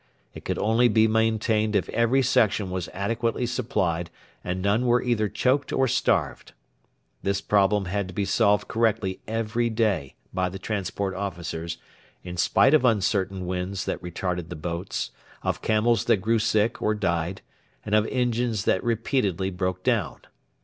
It 0.33 0.43
could 0.45 0.57
only 0.57 0.87
be 0.87 1.07
maintained 1.07 1.75
if 1.75 1.87
every 1.89 2.23
section 2.23 2.71
was 2.71 2.87
adequately 2.89 3.45
supplied 3.45 4.09
and 4.43 4.59
none 4.59 4.87
were 4.87 5.03
either 5.03 5.29
choked 5.29 5.71
or 5.71 5.87
starved. 5.87 6.53
This 7.21 7.39
problem 7.39 7.85
had 7.85 8.07
to 8.07 8.13
be 8.15 8.25
solved 8.25 8.67
correctly 8.67 9.19
every 9.27 9.69
day 9.69 10.15
by 10.33 10.49
the 10.49 10.57
transport 10.57 11.13
officers, 11.13 11.77
in 12.23 12.35
spite 12.35 12.73
of 12.73 12.83
uncertain 12.83 13.45
winds 13.45 13.85
that 13.85 14.01
retarded 14.01 14.49
the 14.49 14.55
boats, 14.55 15.11
of 15.43 15.61
camels 15.61 16.05
that 16.05 16.17
grew 16.17 16.39
sick 16.39 16.81
or 16.81 16.95
died, 16.95 17.43
and 17.85 17.93
of 17.93 18.07
engines 18.07 18.65
that 18.65 18.83
repeatedly 18.83 19.51
broke 19.51 19.83
down. 19.83 20.21